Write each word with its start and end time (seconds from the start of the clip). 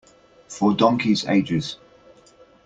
For 0.47 0.73
donkeys' 0.73 1.25
ages. 1.27 1.77